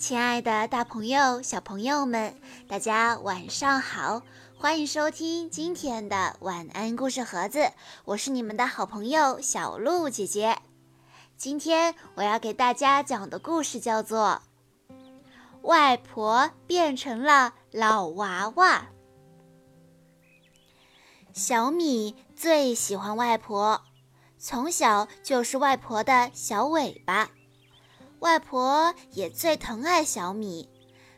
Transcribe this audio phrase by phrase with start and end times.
[0.00, 2.34] 亲爱的，大朋友、小朋友们，
[2.66, 4.22] 大家晚上好！
[4.58, 7.70] 欢迎收听今天的晚安故事盒子，
[8.06, 10.56] 我是你们的好朋友小鹿姐姐。
[11.36, 14.40] 今天我要给大家讲的故事叫做
[15.60, 18.78] 《外婆变成了老娃娃》。
[21.34, 23.82] 小米最喜欢外婆，
[24.38, 27.32] 从小就是外婆的小尾巴。
[28.20, 30.68] 外婆也最疼爱小米，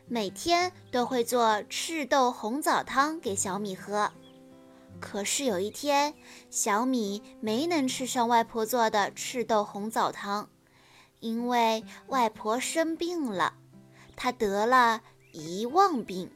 [0.07, 4.09] 每天都会做赤豆红枣汤给小米喝。
[5.01, 6.13] 可是有一天，
[6.49, 10.47] 小米没能吃上外婆做的赤豆红枣汤，
[11.19, 13.55] 因为外婆生病了，
[14.15, 15.01] 她得了
[15.33, 16.31] 遗忘病。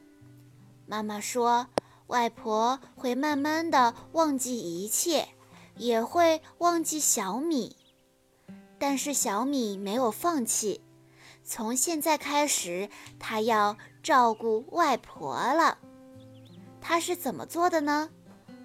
[0.86, 1.68] 妈妈说，
[2.08, 5.28] 外婆会慢慢的忘记一切，
[5.76, 7.74] 也会忘记小米。
[8.78, 10.80] 但是小米没有放弃，
[11.44, 15.78] 从现在开始，他要照顾外婆了。
[16.80, 18.10] 他是怎么做的呢？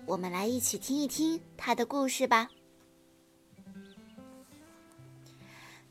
[0.06, 2.50] 我们来一起听一听他的故事吧。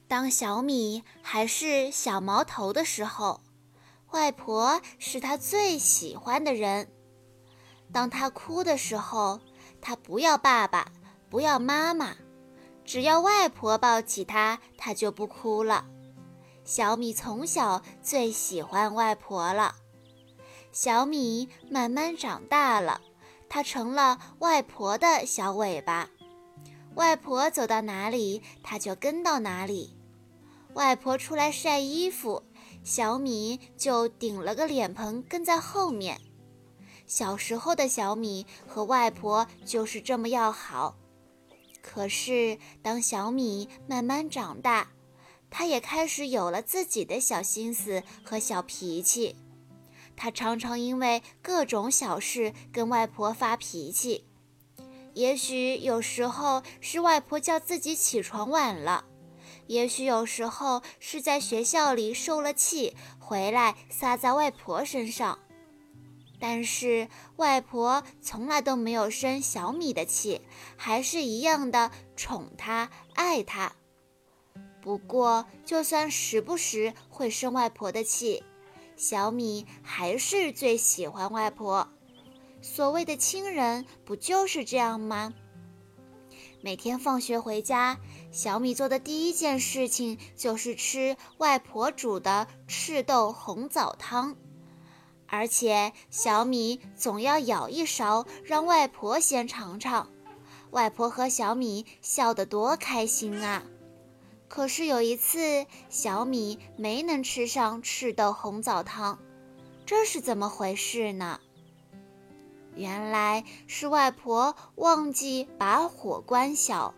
[0.06, 3.41] 当小米还是小毛头的时候，
[4.11, 6.86] 外婆是他最喜欢的人。
[7.91, 9.41] 当他哭的时候，
[9.81, 10.92] 他不要爸爸，
[11.29, 12.14] 不要妈妈。
[12.93, 15.87] 只要外婆抱起他，他就不哭了。
[16.62, 19.77] 小米从小最喜欢外婆了。
[20.73, 23.01] 小米慢慢长大了，
[23.48, 26.11] 它成了外婆的小尾巴。
[26.95, 29.97] 外婆走到哪里，它就跟到哪里。
[30.75, 32.43] 外婆出来晒衣服，
[32.85, 36.20] 小米就顶了个脸盆跟在后面。
[37.07, 40.97] 小时候的小米和外婆就是这么要好。
[41.83, 44.93] 可是，当小米慢慢长大，
[45.51, 49.37] 他也开始有了自己的小心思和小脾气。
[50.17, 54.27] 他常常因为各种小事跟外婆发脾气。
[55.15, 59.05] 也许有时候是外婆叫自己起床晚了，
[59.67, 65.39] 也许有时候是在学校里受了气，回来撒在外婆身上。
[66.42, 70.41] 但是外婆从来都没有生小米的气，
[70.77, 73.75] 还是一样的宠他、爱他。
[74.80, 78.42] 不过，就算时不时会生外婆的气，
[78.97, 81.89] 小米还是最喜欢外婆。
[82.61, 85.33] 所谓的亲人，不就是这样吗？
[86.61, 88.01] 每天放学回家，
[88.33, 94.36] 小米做的第一件事情就是吃外婆煮的赤豆红枣汤。
[95.33, 100.11] 而且小米总要舀一勺，让外婆先尝尝。
[100.73, 103.63] 外婆和小米笑得多开心啊！
[104.47, 109.19] 可是有一次，小米没能吃上赤豆红枣汤，
[109.87, 111.41] 这是怎么回事呢？
[112.75, 116.92] 原来是外婆忘记把火关小，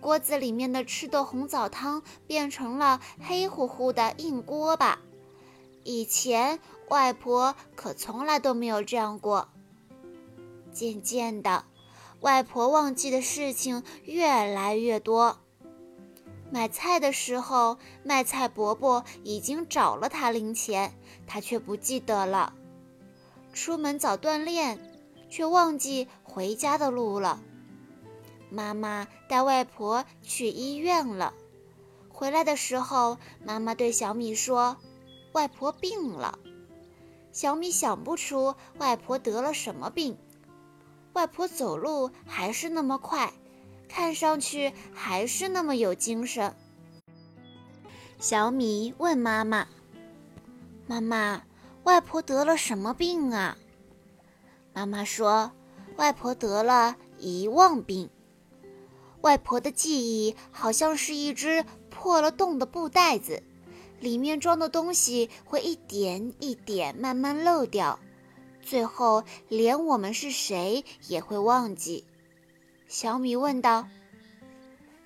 [0.00, 4.98] 锅子里面的赤豆红枣汤变成了黑乎乎的硬锅巴。
[5.84, 6.58] 以前
[6.88, 9.48] 外婆可从来都没有这样过。
[10.72, 11.64] 渐渐的，
[12.20, 15.38] 外婆忘记的事情越来越多。
[16.50, 20.94] 买菜的时候，卖菜伯伯已经找了她零钱，
[21.26, 22.54] 她却不记得了。
[23.52, 24.78] 出门早锻炼，
[25.28, 27.40] 却忘记回家的路了。
[28.48, 31.34] 妈妈带外婆去医院了，
[32.08, 34.76] 回来的时候，妈妈对小米说。
[35.32, 36.38] 外婆病了，
[37.36, 40.16] 小米想不出外婆得了什么病。
[41.12, 43.30] 外婆走路还是那么快，
[43.90, 46.56] 看上去还是那么有精神。
[48.18, 49.68] 小米问妈妈
[50.88, 51.42] ：“妈妈，
[51.84, 53.58] 外婆得了什么病啊？”
[54.72, 55.52] 妈妈说
[55.98, 58.08] ：“外婆得了遗忘病。
[59.20, 63.42] 外婆的记忆好像是一只破了洞的布袋子。”
[64.00, 67.98] 里面装的东西会一点一点慢慢漏掉，
[68.62, 72.04] 最后连我们是谁也会忘记。
[72.88, 73.88] 小米问道：“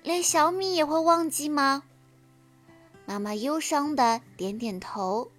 [0.03, 1.83] 连小米也会忘记吗？”
[3.05, 5.31] 妈妈忧伤的点点头。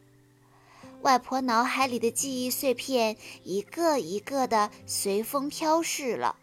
[1.03, 6.37] 外婆脑海里的记忆碎片一个一个的随风飘逝了，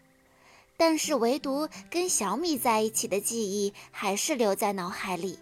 [0.76, 5.38] 但是唯独跟小米在一起的记忆还是留在脑海里。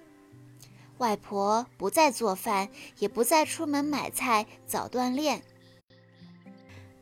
[0.98, 2.68] 外婆不再做饭，
[2.98, 5.42] 也不再出门买菜、早锻炼。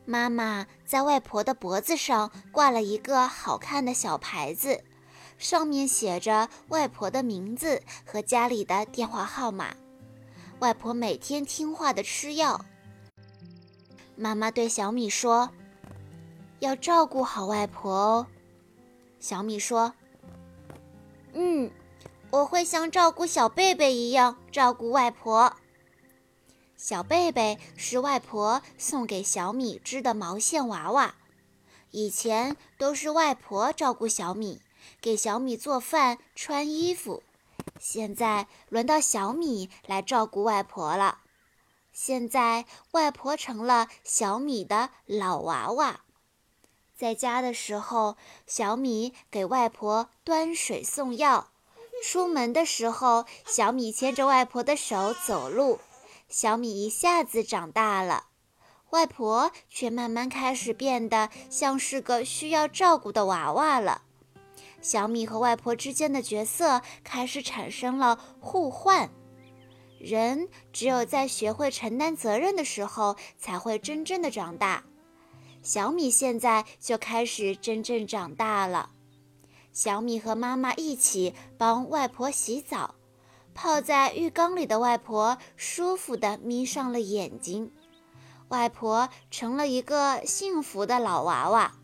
[0.05, 4.83] 妈妈在外婆的脖子上挂了一个好看的小牌子，
[5.37, 9.75] 上面写着外婆的名字和家里的电话号码。
[10.59, 12.65] 外婆每天听话的吃药。
[14.15, 15.51] 妈妈对小米说
[16.59, 18.27] ：“要照顾好外婆哦。”
[19.19, 19.93] 小米说
[21.33, 21.69] ：“嗯，
[22.31, 25.55] 我会像照顾小贝贝一样照顾外婆。”
[26.77, 31.15] 小贝贝是外婆送给小米织的毛线娃娃，
[31.91, 34.61] 以前都是外婆照顾小米，
[35.01, 37.23] 给小米做饭、穿衣服，
[37.79, 41.21] 现在轮到小米来照顾外婆了。
[41.91, 46.01] 现在，外婆成了小米的老娃娃。
[46.95, 51.47] 在家的时候，小米给外婆端水送药；
[52.03, 55.79] 出门的时候，小米牵着外婆的手走路。
[56.29, 58.25] 小米一下子长大了，
[58.89, 64.01] 外婆却慢慢开始变得像是个需要照顾的娃娃了。
[64.81, 69.09] 小米和外婆之间的角色开始产生了互换。
[69.99, 74.83] 人只有在学会承担责任的时候，才会真正的长大。
[75.63, 78.91] 小米现在就开始真正长大了。
[79.77, 82.95] 小米和妈妈一起帮外婆洗澡，
[83.53, 87.71] 泡在浴缸里的外婆舒服地眯上了眼睛。
[88.47, 91.75] 外婆成了一个幸福的老娃娃。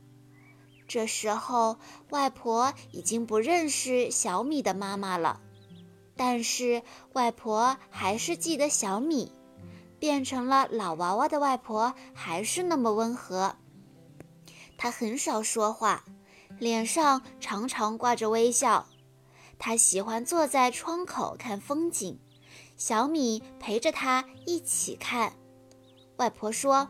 [0.88, 1.78] 这时候，
[2.10, 5.40] 外婆已经不认识小米的妈妈了。
[6.16, 6.82] 但是
[7.14, 9.32] 外婆还是记得小米，
[10.00, 13.56] 变成了老娃娃的外婆还是那么温和。
[14.80, 16.04] 她很少说话，
[16.60, 18.88] 脸上常常挂着微笑。
[19.60, 22.20] 他喜欢坐在窗口看风景，
[22.76, 25.34] 小米陪着他一起看。
[26.18, 26.90] 外婆说：“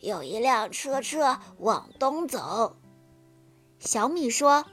[0.00, 2.76] 有一辆车车往东走。”
[3.78, 4.64] 小米说。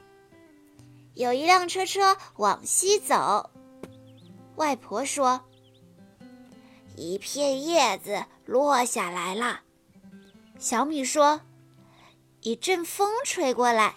[1.14, 3.50] 有一辆车车往西走，
[4.56, 5.42] 外婆说
[6.96, 9.60] ：“一片叶子落下来了。”
[10.58, 11.42] 小米说
[12.42, 13.94] ：“一阵风吹过来。”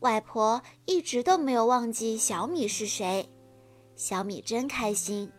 [0.00, 3.28] 外婆一直都没有忘记小米是谁，
[3.96, 5.32] 小米真开心。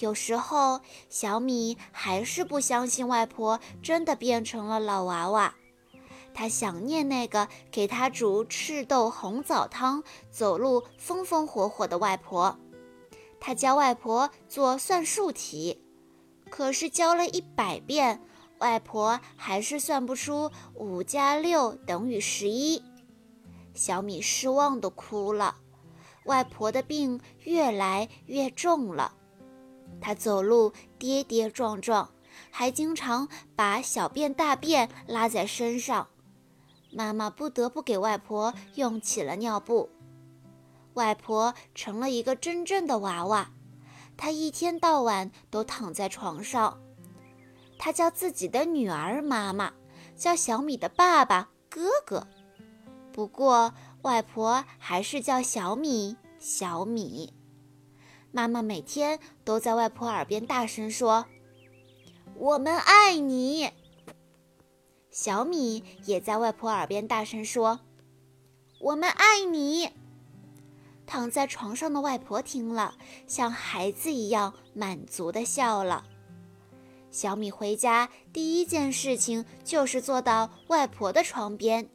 [0.00, 5.54] 有时候，小米还是不相信外婆真的变成了老娃娃。
[6.34, 12.56] 他想念那个给他煮赤豆红枣汤、走路风风火火的外婆。
[13.40, 15.82] 他教外婆做算术题，
[16.50, 18.20] 可是教了一百遍，
[18.58, 22.82] 外婆还是算不出五加六等于十一。
[23.74, 25.56] 小米失望地哭了。
[26.24, 29.14] 外婆的病越来越重了，
[30.00, 32.10] 她走路跌跌撞撞，
[32.50, 36.08] 还经常把小便大便拉在身上。
[36.92, 39.88] 妈妈不得不给外婆用起了尿布，
[40.94, 43.50] 外婆成了一个真正的娃娃。
[44.16, 46.80] 她一天到晚都躺在床上。
[47.78, 49.72] 她叫自己的女儿妈妈，
[50.16, 52.26] 叫小米的爸爸哥哥。
[53.12, 53.72] 不过，
[54.02, 57.32] 外婆还是叫小米小米。
[58.30, 61.26] 妈妈每天都在外婆耳边大声说
[62.36, 63.70] ：“我们爱你。”
[65.10, 67.80] 小米也在外婆耳边大声说
[68.80, 69.90] ：“我们爱你。”
[71.06, 72.94] 躺在床上的外婆听了，
[73.26, 76.04] 像孩子一样满足地笑了。
[77.10, 81.88] 小米回家第一件事情就是坐到外婆的床边，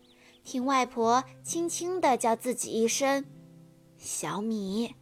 [0.44, 3.26] 听外婆轻轻地叫自己一声
[3.98, 4.96] “小米”。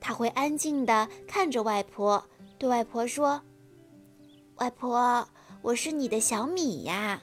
[0.00, 2.26] 他会安静地看着外婆，
[2.58, 3.42] 对外婆说
[4.56, 5.28] ：“外婆。”
[5.64, 7.22] 我是你的小米呀。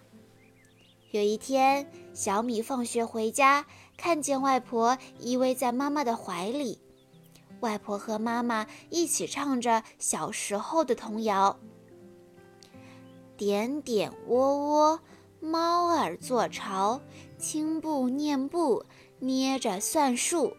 [1.11, 6.81] 有一天，小米放学回家，看见外婆依偎在妈妈的怀里，
[7.59, 11.59] 外婆和妈妈一起唱着小时候的童谣
[13.41, 14.99] ：“点点窝窝，
[15.39, 17.01] 猫儿做巢，
[17.39, 18.85] 青布念布，
[19.17, 20.55] 捏着算术。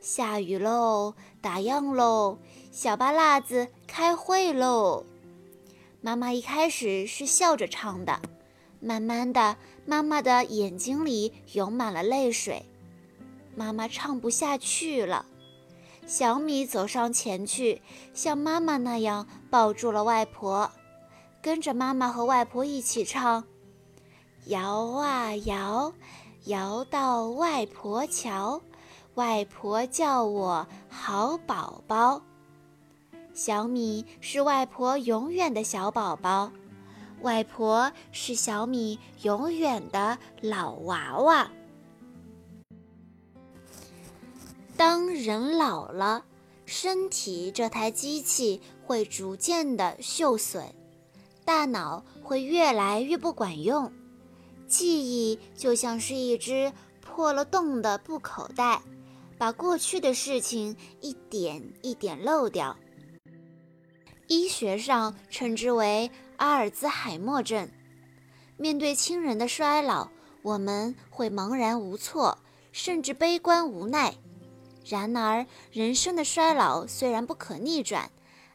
[0.00, 2.38] 下雨喽，打烊喽，
[2.72, 5.04] 小巴辣子开会喽。”
[6.00, 8.22] 妈妈一开始是笑着唱的，
[8.80, 12.64] 慢慢的，妈妈的眼睛里涌满了泪水，
[13.54, 15.26] 妈妈唱不下去了。
[16.06, 17.82] 小米走上前去，
[18.14, 20.72] 像妈妈那样抱住了外婆，
[21.42, 23.44] 跟着妈妈和外婆一起唱：
[24.46, 25.92] 摇啊摇，
[26.44, 28.60] 摇到外婆桥，
[29.14, 32.22] 外婆叫我好宝宝。
[33.32, 36.52] 小米是外婆永远的小宝宝，
[37.22, 41.50] 外婆是小米永远的老娃娃。
[44.76, 46.24] 当人老了，
[46.66, 50.74] 身体这台机器会逐渐的锈损，
[51.44, 53.92] 大脑会越来越不管用，
[54.66, 58.82] 记忆就像是一只破了洞的布口袋，
[59.36, 62.76] 把过去的事情一点一点漏掉。
[64.28, 67.68] 医学上称之为阿尔兹海默症。
[68.56, 70.08] 面对亲人的衰老，
[70.42, 72.38] 我们会茫然无措，
[72.70, 74.14] 甚至悲观无奈。
[74.84, 78.10] 然而，人生的衰老虽然不可逆转，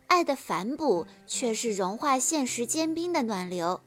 [0.07, 3.81] 爱的反哺却是融化现实坚冰的暖流。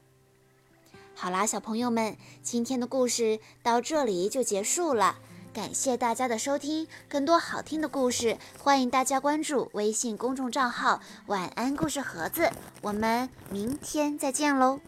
[1.15, 5.17] 好啦，小朋友们，今天的故事到这里就结束了。
[5.51, 12.49] 感谢大家的收听，更多好听的故事，欢迎大家关注微信公众账号“晚安故事盒子”。
[12.81, 14.79] 我们明天再见喽！